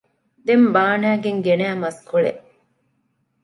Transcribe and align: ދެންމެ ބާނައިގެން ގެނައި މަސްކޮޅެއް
ދެންމެ 0.45 0.69
ބާނައިގެން 0.75 1.41
ގެނައި 1.45 1.77
މަސްކޮޅެއް 1.81 2.43